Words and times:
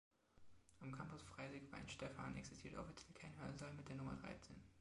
Am 0.79 0.91
Campus 0.91 1.21
Freising-Weihenstephan 1.21 2.35
existiert 2.35 2.75
offiziell 2.75 3.13
kein 3.13 3.37
Hörsaal 3.39 3.71
mit 3.75 3.87
der 3.87 3.97
Nummer 3.97 4.15
Dreizehn. 4.15 4.59